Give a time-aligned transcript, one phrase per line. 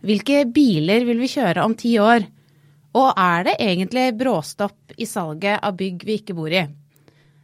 [0.00, 2.24] Hvilke biler vil vi kjøre om ti år?
[2.96, 6.64] Og er det egentlig bråstopp i salget av bygg vi ikke bor i?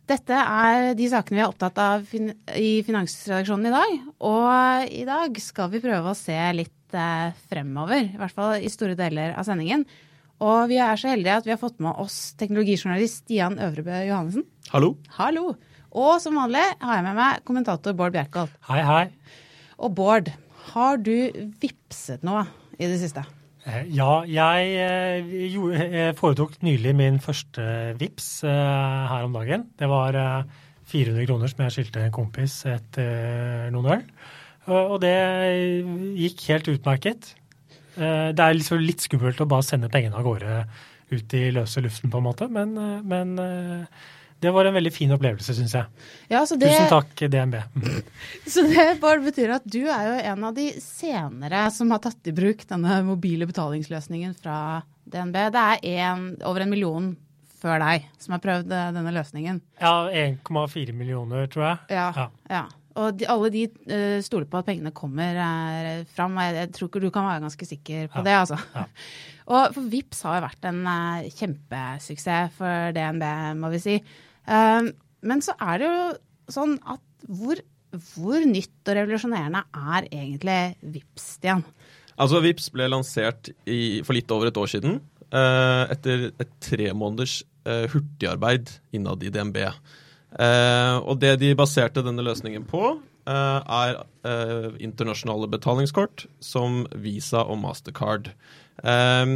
[0.06, 2.06] Dette er de sakene vi er opptatt av
[2.56, 3.95] i Finansredaksjonen i dag.
[4.24, 8.70] Og i dag skal vi prøve å se litt eh, fremover, i hvert fall i
[8.73, 9.85] store deler av sendingen.
[10.41, 14.46] Og vi er så heldige at vi har fått med oss teknologijournalist Stian Øvrebø Johannessen.
[14.73, 14.95] Hallo.
[15.18, 15.51] Hallo.
[15.96, 18.57] Og som vanlig har jeg med meg kommentator Bård Bjerkholt.
[18.68, 19.04] Hei, hei.
[19.76, 20.30] Og Bård,
[20.73, 21.15] har du
[21.63, 22.45] vipset noe
[22.79, 23.25] i det siste?
[23.67, 25.33] Eh, Ja, jeg eh,
[25.81, 29.67] eh, foretok nylig min første vips her om dagen.
[29.79, 30.45] Det var eh,
[30.87, 34.05] 400 kroner som jeg skyldte en kompis etter noen øl.
[34.67, 35.15] Og det
[36.19, 37.29] gikk helt utmerket.
[37.97, 40.57] Det er liksom litt skummelt å bare sende pengene av gårde
[41.15, 42.75] ut i løse luften, på en måte, men,
[43.07, 43.37] men
[44.45, 46.04] det var en veldig fin opplevelse, syns jeg.
[46.29, 47.56] Ja, så det, Tusen takk, DNB.
[48.52, 52.29] Så det bare betyr at du er jo en av de senere som har tatt
[52.29, 55.38] i bruk denne mobile betalingsløsningen fra DNB.
[55.54, 57.14] Det er en, over en million
[57.57, 59.62] før deg som har prøvd eh, denne løsningen.
[59.80, 61.96] Ja, 1,4 millioner, tror jeg.
[61.96, 62.10] Ja.
[62.16, 62.26] Ja.
[62.52, 62.66] ja.
[62.96, 66.37] Og de, alle de uh, stoler på at pengene kommer uh, fram.
[66.41, 68.25] Jeg, jeg tror ikke du kan være ganske sikker på Ja.
[68.25, 68.60] det, altså.
[68.76, 68.86] Ja.
[69.56, 73.26] Og for Vips har jo vært en uh, kjempesuksess for DNB,
[73.60, 73.98] må vi si.
[74.46, 74.92] Eh,
[75.26, 76.06] men så er det jo
[76.54, 77.58] sånn at hvor,
[78.14, 79.64] hvor nytt og revolusjonerende
[79.96, 80.60] er egentlig
[80.94, 81.64] Vips, Stian?
[82.16, 85.00] Altså, Vips ble lansert i, for litt over et år siden.
[85.34, 89.58] eh, etter et tre måneders eh, hurtigarbeid innad i DNB.
[89.66, 92.96] Eh, og det de baserte denne løsningen på,
[93.26, 93.96] er
[94.78, 98.28] internasjonale betalingskort som Visa og Mastercard.
[98.86, 99.32] Eh,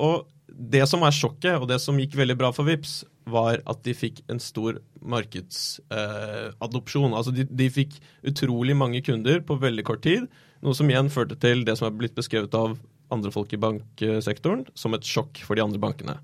[0.00, 3.84] og det som er sjokket, og det som gikk veldig bra for Vips, var at
[3.84, 7.14] de fikk en stor markedsadopsjon.
[7.14, 10.28] altså de, de fikk utrolig mange kunder på veldig kort tid,
[10.64, 12.78] noe som igjen førte til det som er blitt beskrevet av
[13.10, 16.14] andre folk i banksektoren som et sjokk for de andre bankene.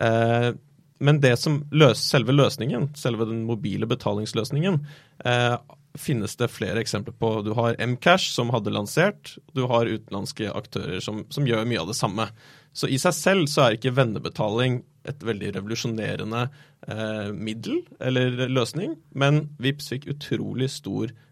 [0.00, 0.52] Eh,
[0.98, 4.80] men det som løs, selve løsningen, selve den mobile betalingsløsningen,
[5.24, 5.56] eh,
[6.00, 7.32] finnes det flere eksempler på.
[7.46, 11.90] Du har Mcash som hadde lansert, du har utenlandske aktører som, som gjør mye av
[11.90, 12.28] det samme.
[12.72, 16.44] Så i seg selv så er ikke vennebetaling et veldig revolusjonerende
[16.88, 21.27] eh, middel eller løsning, men Vips fikk utrolig stor, f eh,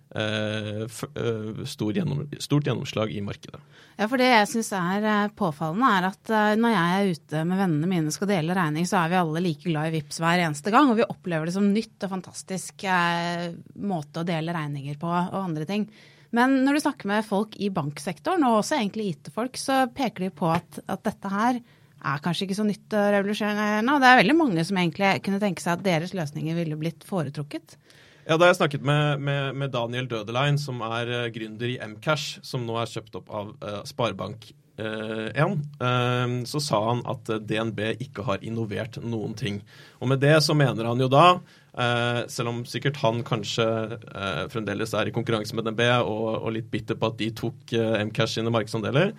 [1.68, 3.60] stor gjennom, stort gjennomslag i markedet.
[3.96, 7.44] Ja, for det jeg syns er eh, påfallende, er at eh, når jeg er ute
[7.48, 10.20] med vennene mine og skal dele regning, så er vi alle like glad i VIPS
[10.20, 10.90] hver eneste gang.
[10.92, 13.46] Og vi opplever det som nytt og fantastisk eh,
[13.80, 15.88] måte å dele regninger på og andre ting.
[16.36, 20.32] Men når du snakker med folk i banksektoren, og også egentlig IT-folk, så peker de
[20.42, 21.62] på at, at dette her
[22.06, 23.94] er kanskje ikke så nytt og revolusjonerende.
[23.94, 27.06] Og det er veldig mange som egentlig kunne tenke seg at deres løsninger ville blitt
[27.08, 27.78] foretrukket.
[28.26, 32.40] Ja, Da jeg snakket med, med, med Daniel Dødelein, som er uh, gründer i Mcash,
[32.42, 38.24] som nå er kjøpt opp av uh, Sparebank1, uh, så sa han at DNB ikke
[38.26, 39.60] har innovert noen ting.
[40.02, 41.38] Og med det så mener han jo da,
[41.78, 46.50] uh, selv om sikkert han kanskje uh, fremdeles er i konkurranse med DNB og, og
[46.56, 49.14] litt bitter på at de tok uh, Mcash sine markedsandeler,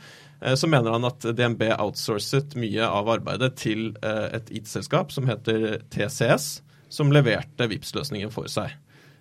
[0.54, 6.60] så mener han at DNB outsourcet mye av arbeidet til et IT-selskap som heter TCS,
[6.94, 8.76] som leverte Vipps-løsningen for seg.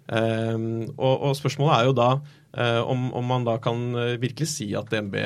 [0.06, 4.47] Um, og, og spørsmålet er jo da uh, om, om man da kan uh, virkelig
[4.53, 5.17] si at DNB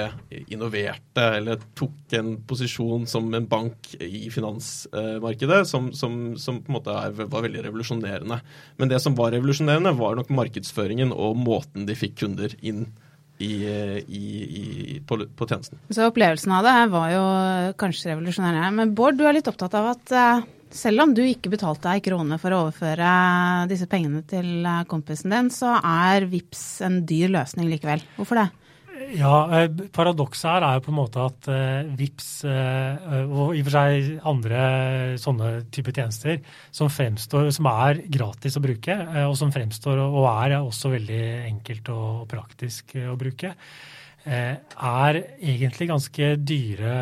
[0.54, 6.78] innoverte eller tok en posisjon som en bank i finansmarkedet som, som, som på en
[6.78, 8.40] måte er, var veldig revolusjonerende.
[8.80, 12.86] Men det som var revolusjonerende, var nok markedsføringen og måten de fikk kunder inn
[13.40, 13.52] i,
[14.08, 14.24] i,
[14.60, 14.64] i,
[15.06, 15.80] på, på tjenesten.
[15.88, 17.26] Så opplevelsen av det var jo
[17.80, 18.72] kanskje revolusjonerende.
[18.76, 22.02] Men Bård, du er litt opptatt av at eh, selv om du ikke betalte ei
[22.04, 23.10] krone for å overføre
[23.70, 28.02] disse pengene til eh, kompisen din, så er VIPS en dyr løsning likevel.
[28.18, 28.48] Hvorfor det?
[29.16, 33.64] Ja, eh, Paradokset her er jo på en måte at uh, VIPS og i og
[33.64, 34.64] for seg andre
[35.20, 40.58] sånne typer tjenester som fremstår, som er gratis å bruke, og som fremstår og er
[40.60, 43.54] også veldig enkelt og praktisk å bruke,
[44.26, 46.94] er egentlig ganske dyre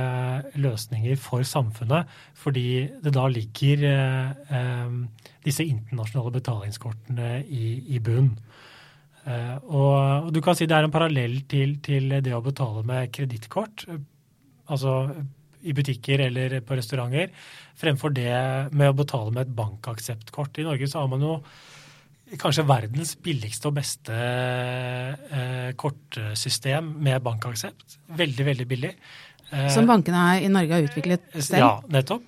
[0.54, 2.06] løsninger for samfunnet,
[2.38, 3.82] fordi det da ligger
[5.44, 8.30] disse internasjonale betalingskortene i, i bunn.
[9.26, 13.10] Og, og, du kan si det er en parallell til, til det å betale med
[13.12, 13.84] kredittkort,
[14.70, 14.94] altså
[15.66, 17.32] i butikker eller på restauranter,
[17.78, 18.30] fremfor det
[18.72, 20.60] med å betale med et bankakseptkort.
[20.60, 21.38] I Norge så har man jo
[22.36, 27.98] kanskje verdens billigste og beste eh, kortsystem med bankaksept.
[28.18, 28.92] Veldig, veldig billig.
[29.50, 31.62] Eh, Som bankene i Norge har utviklet selv?
[31.62, 32.26] Ja, nettopp.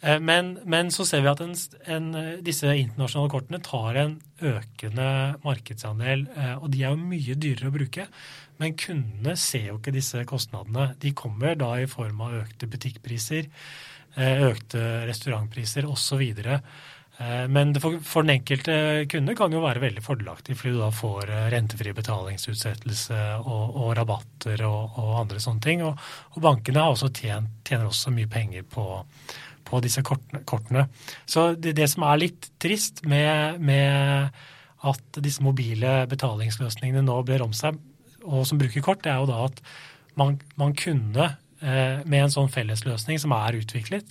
[0.00, 1.54] Eh, men, men, så ser vi at en,
[1.90, 2.10] en,
[2.44, 5.08] disse internasjonale kortene tar en økende
[5.42, 8.06] markedsandel, eh, og de er jo mye dyrere å bruke.
[8.58, 10.92] Men kundene ser jo ikke disse kostnadene.
[11.02, 13.50] De kommer da i form av økte butikkpriser,
[14.16, 16.24] eh, økte restaurantpriser osv.
[17.50, 18.74] Men for, den enkelte
[19.10, 23.88] kunde kan det jo være veldig fordelaktig, fordi du da får rentefri betalingsutsettelse og, og
[23.98, 25.82] rabatter og, og, andre sånne ting.
[25.82, 25.98] Og,
[26.36, 28.86] og bankene også tjent, tjener også mye penger på
[29.68, 30.86] på disse kortene.
[31.28, 34.32] Så det, det som er litt trist med, med,
[34.88, 37.78] at disse mobile betalingsløsningene nå brer om seg,
[38.28, 39.62] og som bruker kort, det er jo da at
[40.18, 41.28] man, man kunne
[41.62, 44.10] eh, med en sånn fellesløsning som er utviklet,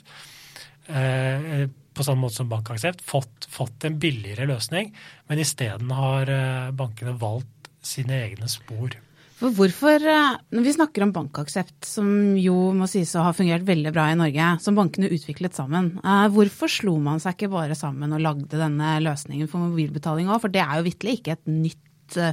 [0.88, 4.94] eh, på samme måte som bankaksept, fått, fått en billigere løsning,
[5.30, 8.96] men isteden har eh, bankene valgt sine egne spor.
[9.38, 12.08] For hvorfor, eh, Når vi snakker om bankaksept, som
[12.42, 16.28] jo må sies å ha fungert veldig bra i Norge, som bankene utviklet sammen, eh,
[16.34, 20.42] hvorfor slo man seg ikke bare sammen og lagde denne løsningen for mobilbetaling òg?
[20.42, 21.84] For det er jo vitterlig ikke et nytt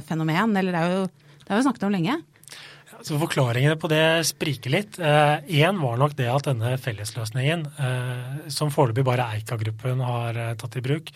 [0.07, 1.07] fenomen, eller det er jo,
[1.43, 2.21] det har vi snakket om lenge.
[3.05, 4.95] Så Forklaringene på det spriker litt.
[4.97, 7.67] Én var nok det at denne fellesløsningen,
[8.49, 11.11] som foreløpig bare Eika-gruppen har tatt i bruk,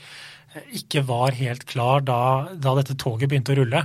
[0.77, 2.19] ikke var helt klar da,
[2.53, 3.83] da dette toget begynte å rulle.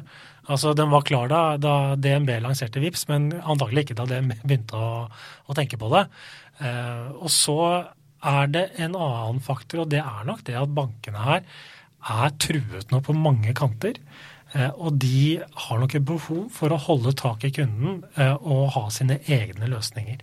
[0.53, 4.77] Altså, Den var klar da, da DNB lanserte VIPS, men antagelig ikke da DNB begynte
[4.77, 4.91] å,
[5.49, 6.05] å tenke på det.
[6.61, 7.59] Eh, og så
[8.25, 11.43] er det en annen faktor, og det er nok det at bankene her
[12.15, 13.97] er truet nå på mange kanter.
[14.55, 18.71] Eh, og de har nok et behov for å holde tak i kunden eh, og
[18.77, 20.23] ha sine egne løsninger.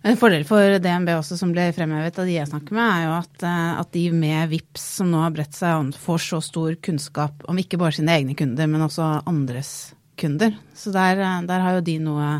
[0.00, 3.14] En fordel for DNB også, som ble fremhevet av de jeg snakker med, er jo
[3.18, 6.76] at, eh, at, de med VIPS som nå har bredt seg an, får så stor
[6.84, 9.74] kunnskap om ikke bare sine egne kunder, men også andres
[10.20, 10.54] kunder.
[10.76, 12.30] Så der, der har jo de noe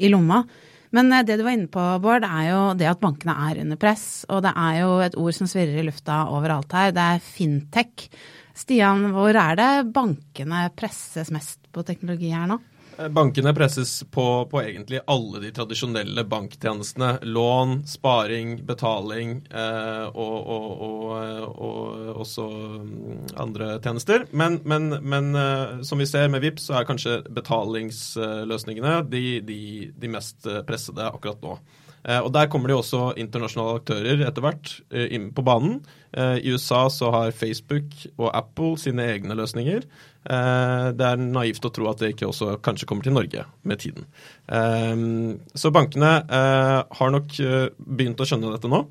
[0.00, 0.42] i lomma.
[0.96, 4.24] Men det du var inne på, Bård, er jo det at bankene er under press.
[4.32, 6.90] Og det er jo et ord som svirrer i lufta overalt her.
[6.96, 8.08] Det er fintech.
[8.54, 12.60] Stian, hvor er det bankene presses mest på teknologi her nå?
[13.08, 17.18] Bankene presses på, på, egentlig alle de tradisjonelle banktjenestene.
[17.22, 21.06] Lån, sparing, betaling eh, og, og, og,
[21.48, 24.26] og, også mm, andre tjenester.
[24.30, 29.62] Men, men, men eh, som vi ser med VIPS, så er kanskje betalingsløsningene de, de,
[29.96, 31.56] de mest pressede akkurat nå.
[32.04, 35.80] Eh, og Der kommer det jo også internasjonale aktører etter hvert eh, inn på banen.
[36.16, 39.84] Eh, I USA så har Facebook og Apple sine egne løsninger.
[40.20, 44.04] Det er naivt å tro at det ikke også kanskje kommer til Norge med tiden.
[45.56, 47.38] Så bankene har nok
[47.80, 48.82] begynt å skjønne dette nå.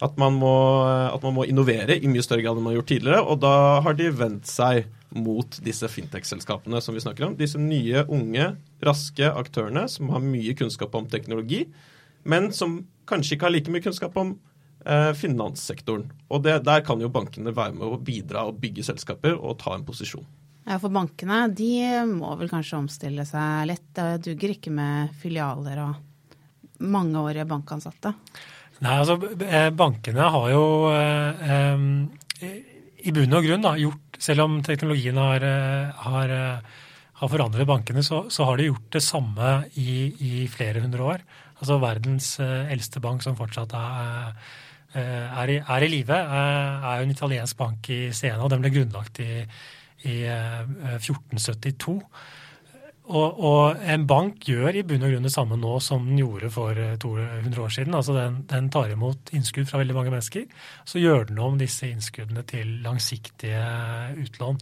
[0.00, 0.54] At man, må,
[0.88, 3.20] at man må innovere i mye større grad enn man har gjort tidligere.
[3.28, 3.52] Og da
[3.84, 7.36] har de vendt seg mot disse fintech-selskapene som vi snakker om.
[7.36, 11.66] Disse nye, unge, raske aktørene som har mye kunnskap om teknologi
[12.22, 14.34] men som kanskje ikke har like mye kunnskap om
[14.86, 16.10] eh, finanssektoren.
[16.30, 19.74] Og det, der kan jo bankene være med å bidra og bygge selskaper og ta
[19.76, 20.26] en posisjon.
[20.68, 21.72] Ja, For bankene de
[22.10, 23.88] må vel kanskje omstille seg litt.
[23.96, 28.14] Det duger ikke med filialer og mangeårige bankansatte?
[28.80, 30.62] Nei, altså eh, bankene har jo
[30.94, 32.54] eh, eh,
[33.04, 36.32] i bunn og grunn da, gjort Selv om teknologien har, eh, har,
[37.20, 39.92] har forandret bankene, så, så, har de gjort det samme i,
[40.24, 41.24] i flere hundre år.
[41.60, 44.30] Altså verdens eh, eldste bank som fortsatt er,
[44.96, 48.48] eh, er i, er i live, eh, er jo en italiensk bank i Siena.
[48.48, 49.44] Den ble grunnlagt i,
[50.08, 51.98] i 1472.
[53.10, 56.50] Og, og, en bank gjør i bunn og grunn det samme nå som den gjorde
[56.54, 57.96] for 200 år siden.
[57.98, 60.46] Altså den, den, tar imot innskudd fra veldig mange mennesker.
[60.86, 63.64] Så gjør den om disse innskuddene til langsiktige
[64.14, 64.60] utlån.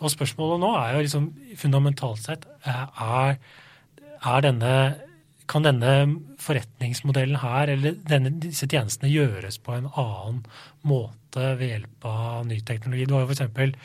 [0.00, 1.28] Og spørsmålet nå er jo liksom
[1.60, 3.36] fundamentalt sett er,
[4.22, 4.74] er denne
[5.52, 5.92] kan denne
[6.40, 10.38] forretningsmodellen her, eller denne, disse tjenestene, gjøres på en annen
[10.88, 13.04] måte ved hjelp av ny teknologi?
[13.08, 13.82] Du har jo f.eks.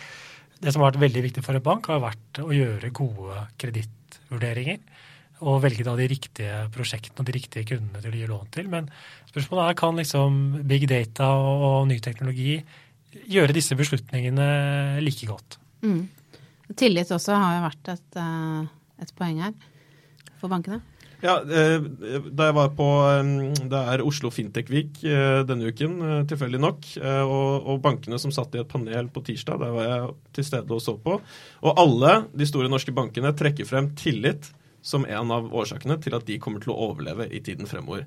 [0.62, 3.44] Det som har vært veldig viktig for en bank, har vært å gjøre gode
[4.08, 4.80] kredittvurderinger.
[5.38, 8.70] og velge da de riktige prosjektene og de riktige kundene til å gi lån til.
[8.74, 8.88] Men
[9.30, 12.56] spørsmålet er kan liksom big data og ny teknologi
[13.30, 15.60] gjøre disse beslutningene like godt.
[15.86, 16.08] Mm.
[16.74, 18.66] Tillit også har jo vært et, eh,
[19.06, 19.54] et poeng her
[20.42, 20.82] for bankene.
[21.24, 21.82] Ja, eh,
[22.30, 22.88] Da jeg var på
[23.58, 25.98] det er Oslo Fintech Week eh, denne uken,
[26.30, 26.86] tilfeldig nok,
[27.26, 30.84] og, bankene som satt i et panel på tirsdag, der var jeg til stede og
[30.84, 31.18] så på.
[31.64, 34.52] Og alle de store norske bankene trekker frem tillit
[34.88, 38.06] som en av årsakene til at de kommer til å overleve i tiden fremover.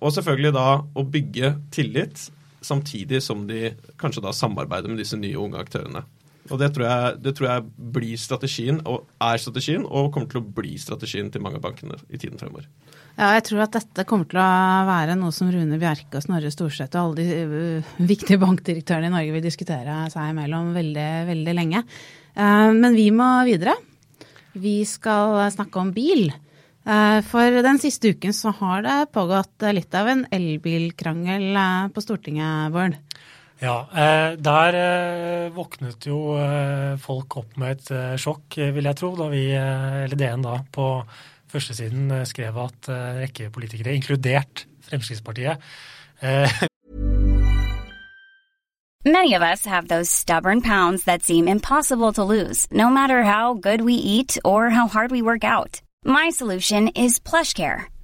[0.00, 2.24] Og selvfølgelig da å bygge tillit
[2.64, 6.02] samtidig som de kanskje da samarbeider med disse nye unge aktørene.
[6.50, 10.42] Og det tror, jeg, det tror, jeg, blir strategien, og er strategien, og kommer til
[10.42, 12.68] å bli strategien til mange av bankene i tiden fremover.
[13.14, 14.50] Ja, jeg tror at dette kommer til å
[14.88, 19.14] være noe som Rune Bjerke og Snorre Storseth og alle de uh, viktige bankdirektørene i
[19.14, 21.84] Norge vil diskutere seg imellom veldig, veldig lenge.
[22.34, 23.78] Uh, men vi må videre.
[24.58, 26.28] Vi skal snakke om bil.
[26.84, 32.04] Eh, for den siste uken så har det pågått litt av en elbilkrangel eh, på
[32.04, 32.98] Stortinget, Bård.
[33.64, 34.76] Ja, eh, der
[35.54, 36.36] våknet jo
[37.00, 40.88] folk opp med et sjokk, vil jeg tro, da vi, eller DN da, på
[41.48, 45.62] førstesiden skrev at en rekke politikere, inkludert Fremskrittspartiet
[49.06, 53.52] Many of us have those stubborn pounds that seem impossible to lose, no matter how
[53.52, 55.82] good we eat or how hard we work out.
[56.04, 57.93] My solution is PlushCare.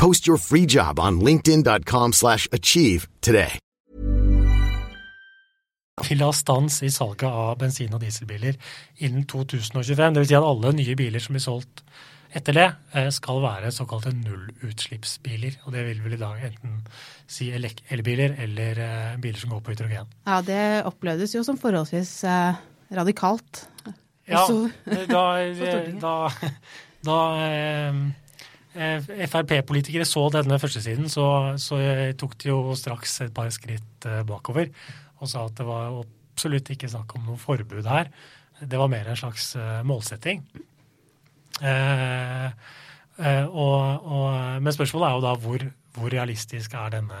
[0.00, 3.58] Post your free job on linkedin.com slash achieve today.
[6.08, 8.56] Vil ha stans i salget av bensin- og dieselbiler
[9.04, 10.14] innen 2025.
[10.16, 10.30] Dvs.
[10.30, 11.82] Si at alle nye biler som blir solgt
[12.32, 15.58] etter det, eh, skal være såkalte nullutslippsbiler.
[15.66, 16.80] Og det vil vel i dag enten
[17.28, 20.08] si elbiler eller eh, biler som går på hydrogen.
[20.24, 22.64] Ja, det opplevdes jo som forholdsvis eh,
[22.96, 23.66] radikalt.
[24.24, 24.46] Ja,
[25.12, 25.26] da,
[26.06, 26.16] da,
[27.10, 27.20] da
[28.70, 31.24] Frp-politikere så denne førstesiden, så,
[31.58, 31.78] så
[32.18, 34.70] tok de jo straks et par skritt bakover
[35.20, 38.12] og sa at det var absolutt ikke snakk om noe forbud her.
[38.62, 39.52] Det var mer en slags
[39.84, 40.44] målsetting.
[41.60, 42.46] Eh,
[43.20, 44.28] eh, og, og,
[44.64, 45.64] men spørsmålet er jo da hvor,
[45.96, 47.18] hvor realistisk er, denne,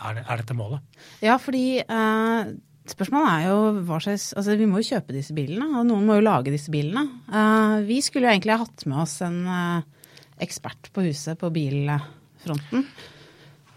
[0.00, 1.02] er, er, dette målet?
[1.24, 2.52] Ja, fordi eh,
[2.90, 3.58] spørsmålet er jo
[3.88, 6.72] hva slags Altså vi må jo kjøpe disse bilene, og noen må jo lage disse
[6.72, 7.04] bilene.
[7.28, 10.03] Eh, vi skulle jo egentlig ha hatt med oss en eh,
[10.44, 12.86] ekspert på huset på bilfronten.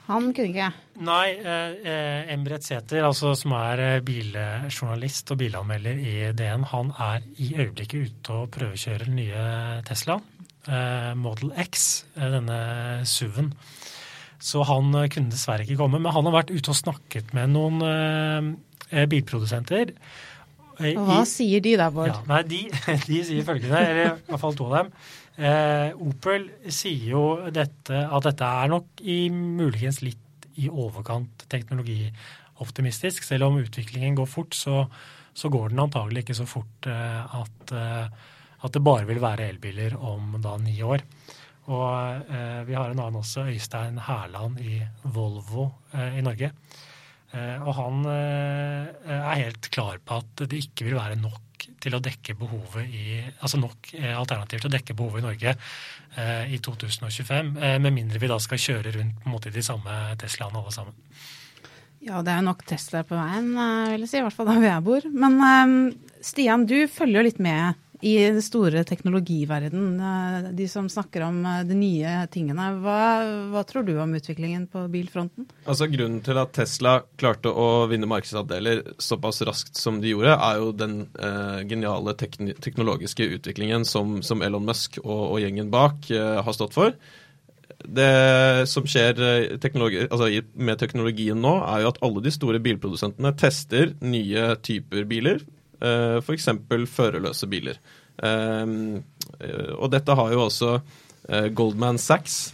[0.08, 0.70] Han kunne ikke.
[1.04, 7.26] Nei, eh, Embret Sæther, altså, som er eh, biljournalist og bilanmelder i DN, han er
[7.44, 9.44] i øyeblikket ute og prøvekjører den nye
[9.88, 10.16] Tesla,
[10.64, 12.62] eh, Model X, eh, denne
[13.04, 13.52] SUV-en.
[14.40, 16.00] Så han eh, kunne dessverre ikke komme.
[16.00, 19.92] Men han har vært ute og snakket med noen eh, bilprodusenter.
[20.78, 22.14] Og hva I, sier de da, Bård?
[22.14, 22.64] Ja, nei, de,
[23.10, 24.92] de, sier følgende, eller i hvert fall to av dem.
[25.38, 33.26] Eh, Opel sier jo dette, at dette er nok i muligens litt i overkant teknologioptimistisk.
[33.28, 34.86] Selv om utviklingen går fort, så,
[35.38, 39.52] så går den antagelig ikke så fort eh, at, eh, at, det bare vil være
[39.52, 41.06] elbiler om da ni år.
[41.70, 46.50] Og eh, vi har en annen også, Øystein Hærland i Volvo eh, i Norge.
[47.36, 51.47] Eh, og han er helt klar på at det ikke vil være nok
[51.82, 53.06] til å dekke behovet i
[53.42, 55.54] Altså nok alternativer alternativ til å dekke behovet i Norge
[56.18, 57.58] eh, i 2025.
[57.58, 60.74] Eh, med mindre vi da skal kjøre rundt på en måte de samme Teslaene alle
[60.76, 60.96] sammen.
[62.08, 63.52] Ja, det er nok Tesla på veien,
[63.92, 64.20] vil jeg si.
[64.20, 65.08] I hvert fall der hvor jeg bor.
[65.12, 71.24] Men Stian, du følger jo litt med i den store teknologiverden, eh, de som snakker
[71.26, 72.70] om eh, de nye tingene.
[72.84, 73.00] Hva,
[73.54, 75.48] hva, tror du om utviklingen på bilfronten?
[75.66, 80.62] Altså Grunnen til at Tesla klarte å vinne markedsandeler såpass raskt som de gjorde, er
[80.62, 86.38] jo den eh, geniale teknologiske utviklingen som, som, Elon Musk og, og gjengen bak eh,
[86.44, 86.94] har stått for.
[87.78, 92.62] Det som skjer eh, teknologi, altså med teknologien nå, er jo at alle de store
[92.64, 95.42] bilprodusentene tester nye typer biler
[95.78, 96.50] Uh, F.eks.
[96.90, 97.80] førerløse biler.
[98.18, 98.98] Uh,
[99.78, 102.48] og dette har jo også uh, Goldman Sachs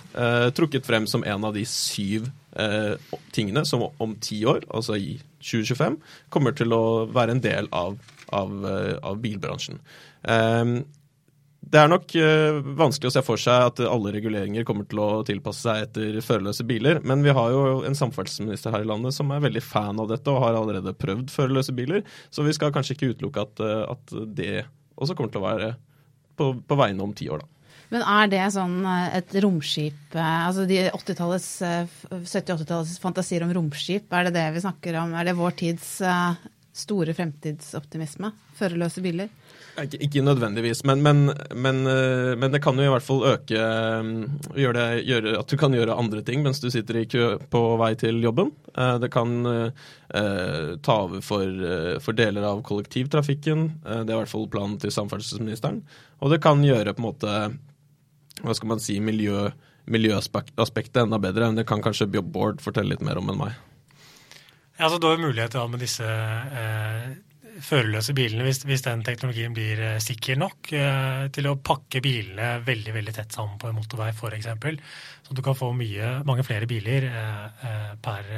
[0.58, 2.28] trukket frem som en av de syv
[3.34, 5.96] tingene som om ti år, altså i 2025,
[6.30, 7.96] kommer til å være en del av,
[8.30, 8.52] av,
[9.02, 9.80] av bilbransjen.
[11.64, 15.08] Det er nok uh, vanskelig å se for seg at alle reguleringer kommer til å
[15.28, 19.32] tilpasse seg etter førerløse biler, men vi har jo en samferdselsminister her i landet som
[19.32, 22.04] er veldig fan av dette og har allerede prøvd førerløse biler,
[22.34, 24.66] så vi skal kanskje ikke utelukke at, uh, at det
[25.00, 25.74] også kommer til å være
[26.38, 27.50] på, på vegne om ti år, da.
[27.94, 34.34] Men er det sånn eh, et romskip Altså de 70-80-tallets fantasier om romskip, er det
[34.34, 35.14] det vi snakker om?
[35.14, 35.92] Er det vår tids
[36.74, 38.32] store fremtidsoptimisme?
[38.58, 39.30] Førerløse biler?
[39.74, 43.58] Ikke, ikke nødvendigvis, men, men, men, eh, men, det kan jo i hvert fall øke
[43.58, 44.12] eh,
[44.62, 47.62] gjøre, det, gjøre, At du kan gjøre andre ting mens du sitter i kø på
[47.82, 48.54] vei til jobben.
[48.78, 49.34] Eh, det kan
[50.14, 51.64] ta over for,
[52.06, 53.64] for, deler av kollektivtrafikken.
[53.82, 55.80] Det er i hvert fall planen til samferdselsministeren.
[56.22, 57.38] Og det kan gjøre på en måte
[58.44, 59.48] hva skal man si, miljø,
[59.90, 61.50] miljøaspektet enda bedre.
[61.58, 63.58] Det kan kanskje Bård fortelle litt mer om enn meg.
[64.78, 67.10] Ja, altså da er mulighet med disse eh,
[67.64, 72.58] førerløse bilene, hvis, hvis, den teknologien blir eh, sikker nok eh, til å pakke bilene
[72.66, 74.50] veldig veldig tett sammen på en motorvei f.eks.
[75.24, 78.34] Så du kan få mye, mange flere biler eh, per,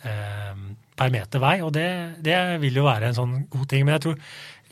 [0.00, 1.58] per, meter vei.
[1.66, 1.90] Og det,
[2.24, 3.84] det, vil jo være en sånn god ting.
[3.84, 4.18] Men jeg tror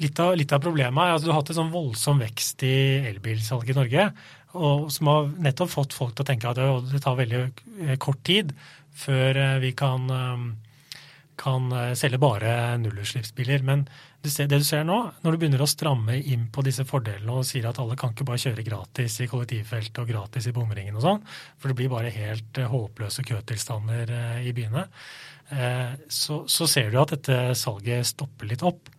[0.04, 2.78] litt av, litt av problemet er at du har hatt en sånn voldsom vekst i
[3.12, 4.08] elbilsalget i Norge.
[4.56, 8.56] Og som har nettopp fått folk til å tenke at det tar veldig kort tid
[8.98, 10.08] før vi kan
[11.38, 12.50] kan eh, selge bare
[12.82, 13.62] nullutslippsbiler.
[13.66, 13.86] Men
[14.22, 17.68] det du ser nå, når du begynner å stramme inn på disse fordelene og sier
[17.70, 21.24] at alle kan ikke bare kjøre gratis i kollektivfeltet og gratis i bomringen og sånn,
[21.56, 24.86] for det blir bare helt eh, håpløse køtilstander eh, i byene,
[26.12, 28.90] så, så ser du at dette salget stopper litt opp.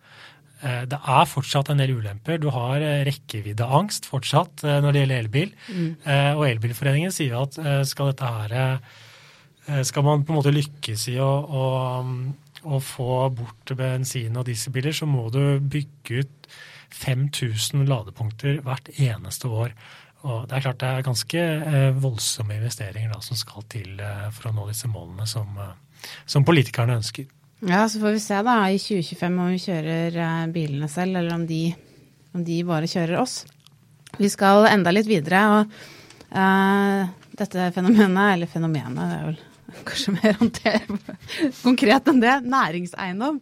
[0.58, 2.40] Det er fortsatt en del ulemper.
[2.42, 5.52] Du har rekkeviddeangst fortsatt når det gjelder elbil.
[5.70, 5.92] Mm.
[6.40, 7.54] Og Elbilforeningen sier at
[7.86, 8.82] skal dette her
[9.84, 11.64] skal man på en måte lykkes i å, å,
[12.64, 16.48] å få bort bensin- og dieselbiler, så må du bygge ut
[16.90, 19.74] 5000 ladepunkter hvert eneste år.
[20.26, 24.26] Og det er klart det er ganske eh, voldsomme investeringer da, som skal til eh,
[24.36, 25.54] for å nå disse målene som,
[26.28, 27.30] som, politikerne ønsker.
[27.64, 31.46] Ja, Så får vi se da i 2025 om vi kjører bilene selv, eller om
[31.48, 31.62] de,
[32.36, 33.42] om de bare kjører oss.
[34.18, 35.42] Vi skal enda litt videre.
[35.54, 35.74] og
[36.34, 37.08] uh,
[37.40, 39.38] dette fenomenet, eller fenomenet, det er vel
[39.88, 40.38] kanskje mer
[41.64, 43.40] konkret enn det, næringseiendom.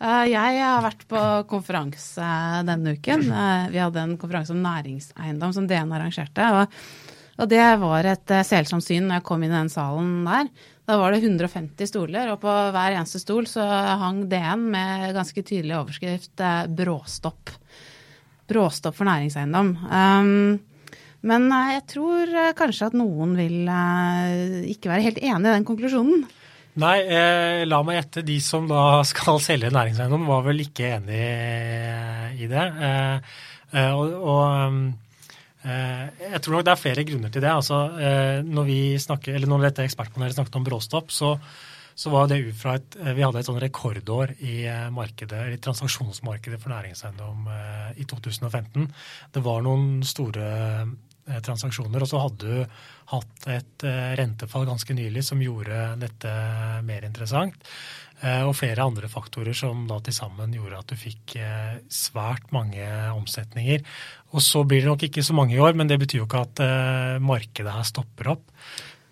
[0.00, 2.32] Eh, jeg har vært på konferanse
[2.68, 3.26] denne uken.
[3.28, 6.46] Eh, vi hadde en konferanse om næringseiendom som DN arrangerte.
[6.56, 10.48] Og, det var et eh, selsomt syn når jeg kom inn i den salen der.
[10.88, 13.62] Da var det 150 stoler, og på hver eneste stol så
[14.00, 17.52] hang DN med ganske tydelig overskrift 'bråstopp'.
[18.50, 19.76] Bråstopp for næringseiendom.
[19.86, 20.58] Um,
[21.26, 25.56] men eh, jeg tror eh, kanskje at noen vil eh, ikke være helt enig i
[25.58, 26.24] den konklusjonen.
[26.80, 28.24] Nei, eh, la meg gjette.
[28.26, 31.24] De som da skal selge næringseiendom, var vel ikke enig
[32.40, 32.66] i det.
[33.70, 37.50] Eh, og, og eh, jeg tror nok det er flere grunner til det.
[37.52, 37.82] Altså,
[38.46, 41.34] når snakker, når dette ekspertpanelet snakket om bråstopp, så,
[41.98, 44.62] så var det ut fra et Vi hadde et sånn rekordår i
[44.94, 47.50] markedet, i transaksjonsmarkedet for næringseiendom
[48.00, 48.88] i 2015.
[49.34, 50.48] Det var noen store
[51.44, 52.02] transaksjoner.
[52.02, 56.34] Og så hadde du hatt et eh, rentefall ganske nylig som gjorde dette
[56.86, 57.56] mer interessant.
[58.20, 61.36] Eh, og flere andre faktorer som da til sammen gjorde at du fikk
[61.92, 63.84] svært mange omsetninger.
[64.34, 66.46] Og så blir det nok ikke så mange i år, men det betyr jo ikke
[66.46, 66.64] at
[67.24, 68.48] markedet her stopper opp.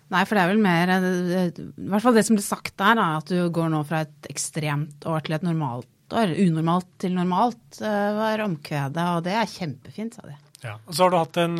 [0.09, 3.29] Nei, for det er vel mer I hvert fall det som ble sagt der, at
[3.29, 6.33] du går nå fra et ekstremt år til et normalt år.
[6.47, 10.37] Unormalt til normalt var omkvedet, og det er kjempefint, sa de.
[10.63, 11.59] Ja, og så har du hatt en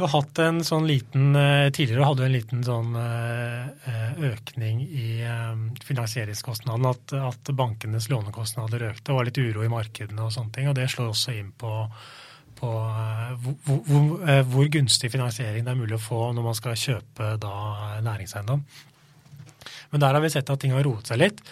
[0.00, 4.78] du har hatt en sånn liten eh, Tidligere hadde du en liten sånn eh, økning
[4.86, 5.50] i eh,
[5.84, 6.92] finansieringskostnadene.
[6.94, 9.10] At, at bankenes lånekostnader økte.
[9.10, 10.70] Det var litt uro i markedene og sånne ting.
[10.70, 11.74] Og det slår også inn på,
[12.62, 12.72] på
[13.44, 17.54] hvor, hvor, hvor, gunstig finansiering det er mulig å få når man skal kjøpe da
[18.06, 18.64] næringseiendom.
[19.92, 21.44] Men der har vi sett at ting har roet seg litt.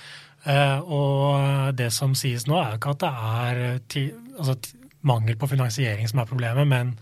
[0.89, 3.65] Og det som sies nå, er jo ikke at det er
[4.39, 4.57] altså
[5.09, 6.97] mangel på finansiering som er problemet, men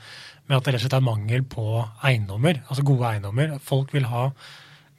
[0.47, 1.67] med at det rett og slett er mangel på
[2.07, 3.57] eiendommer, altså gode eiendommer.
[3.63, 4.29] Folk vil ha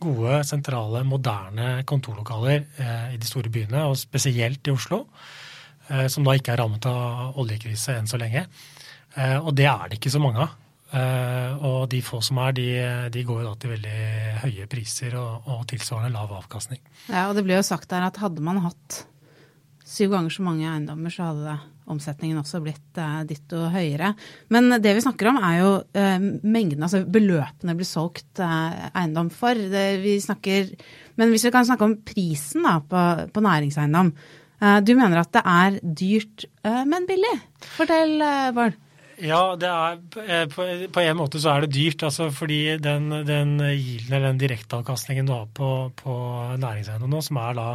[0.04, 5.06] gode, sentrale, moderne kontorlokaler eh, i de store byene, og spesielt i Oslo,
[5.90, 8.46] eh, som da ikke er rammet av oljekrise enn så lenge.
[9.16, 10.56] Eh, og det er det ikke så mange av.
[10.88, 12.68] Uh, og de få som er, de,
[13.12, 13.96] de går jo da til veldig
[14.40, 16.80] høye priser og, og, tilsvarende lav avkastning.
[17.10, 19.02] Ja, og det ble jo sagt der at hadde man hatt
[19.88, 24.12] syv ganger så mange eiendommer, så hadde omsetningen også blitt eh, ditto høyere.
[24.54, 29.56] Men det vi snakker om er jo eh, mengden, altså beløpene blir solgt eiendom for.
[29.56, 30.73] Det, vi snakker,
[31.19, 34.12] men hvis vi kan snakke om prisen da, på, på næringseiendom.
[34.84, 37.38] du mener at det er dyrt, men billig.
[37.78, 38.19] Fortell,
[38.58, 38.76] Bård.
[39.17, 42.04] Ja, er, eh, på, på, en måte så er det dyrt.
[42.06, 46.17] Altså fordi den, den den direkteavkastningen du har på, på
[46.62, 47.67] næringseiendom nå, som er da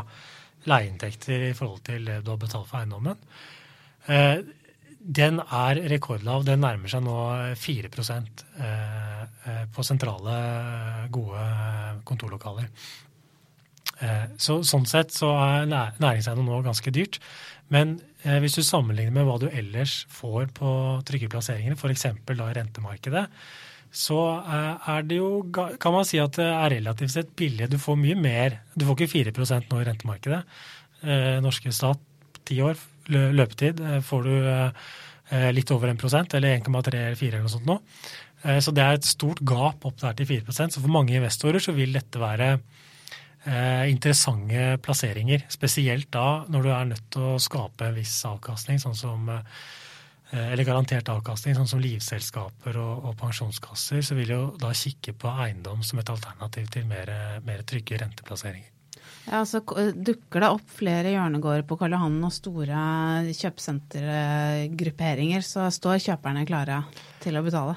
[0.71, 3.23] leieinntekter i forhold til det du har betalt for eiendommen,
[4.09, 4.43] eh,
[5.03, 6.45] den er rekordlav.
[6.47, 7.17] Den nærmer seg nå
[7.59, 10.37] 4 eh, eh, på sentrale,
[11.11, 11.47] gode
[12.05, 12.71] kontorlokaler.
[14.35, 17.21] Så, sånn sett så er næringseiendom nå ganske dyrt.
[17.71, 18.01] Men
[18.43, 20.73] hvis du sammenligner med hva du ellers får på
[21.07, 22.09] trygge plasseringer, f.eks.
[22.11, 23.23] i rentemarkedet,
[23.93, 27.69] så eh, er det jo, kan man si at det er relativt sett billig.
[27.69, 28.57] Du får mye mer.
[28.73, 30.41] Du får ikke 4 nå i rentemarkedet.
[31.05, 32.01] Eh, norske stat,
[32.49, 32.81] ti år
[33.13, 34.35] løpetid, eh, får du
[35.33, 37.79] litt over 1 eller 1,3 eller 4 eller noe sånt nå.
[38.61, 41.73] Så det er et stort gap opp der til 4% Så for mange investorer så
[41.73, 42.59] vil dette være
[43.89, 45.47] interessante plasseringer.
[45.49, 49.31] Spesielt da når du er nødt til å skape en viss avkastning, sånn som
[50.33, 55.29] eller garantert avkastning, sånn som livselskaper og, og, pensjonskasser, så vil jo da kikke på
[55.45, 57.09] eiendom som et alternativ til mer,
[57.45, 58.69] mer trygge renteplasseringer.
[59.29, 62.81] Ja, så Dukker det opp flere hjørnegårder på Karl Johan og store
[63.39, 66.79] kjøpesentergrupperinger, så står kjøperne klare
[67.23, 67.75] til å betale?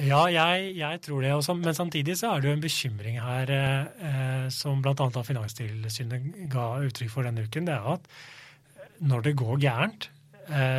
[0.00, 1.54] Ja, jeg, jeg, tror det også.
[1.58, 5.08] Men samtidig så er det jo en bekymring her eh, som bl.a.
[5.26, 7.68] Finanstilsynet ga uttrykk for denne uken.
[7.68, 8.08] Det er at
[9.04, 10.19] når det går gærent, eh,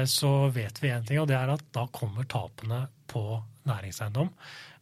[0.10, 3.24] så vet vi én ting, og det er at da kommer tapene på
[3.70, 4.30] næringseiendom.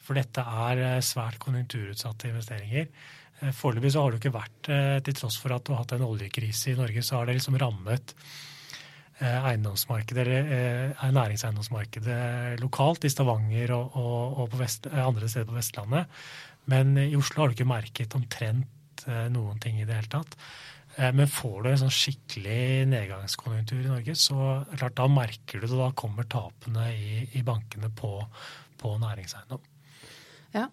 [0.02, 2.88] For dette er eh, svært konjunkturutsatte investeringer.
[3.40, 5.98] Eh, foreløpig så har det ikke vært, eh, til tross for at du har hatt
[5.98, 8.16] en oljekrise i Norge, så har det liksom rammet
[9.20, 15.58] Eh, eiendomsmarkedet, eh, næringseiendomsmarkedet lokalt i Stavanger og, og, og Vest, eh, andre steder på
[15.58, 16.06] Vestlandet.
[16.72, 18.68] Men i Oslo har du ikke merket omtrent
[19.32, 20.34] noen ting i det hele tatt.
[21.00, 25.78] Men får du en sånn skikkelig nedgangskonjunktur i Norge, så klart da merker du det.
[25.80, 28.12] Da kommer tapene i, i bankene på,
[28.82, 29.64] på næringseiendom.
[30.58, 30.66] Ja,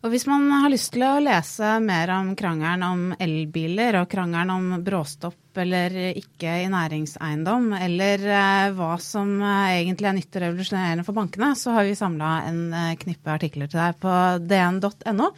[0.00, 4.52] og hvis man har lyst til å lese mer om krangelen om elbiler og krangelen
[4.54, 10.44] om bråstopp eller ikke i næringseiendom, eller eh, hva som eh, egentlig er nytt og
[10.46, 15.28] revolusjonerende for bankene, så har vi samla en eh, knippe artikler til deg på dn.no.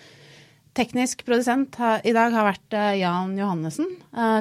[0.72, 3.90] Teknisk produsent i dag har vært Jan Johannessen.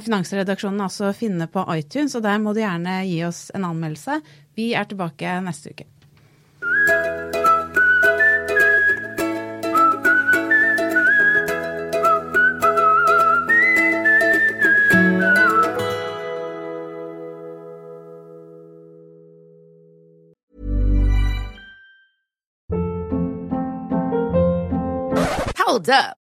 [0.06, 3.68] Finansredaksjonen er også å finne på iTunes, og der må du gjerne gi oss en
[3.68, 4.22] anmeldelse.
[4.56, 5.90] Vi er tilbake neste uke.
[25.72, 26.21] Hold up.